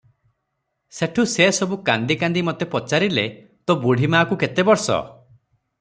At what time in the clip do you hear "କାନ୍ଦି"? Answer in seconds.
1.91-2.17, 2.23-2.43